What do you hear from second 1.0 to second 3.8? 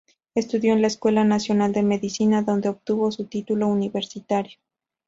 Nacional de Medicina, donde obtuvo su título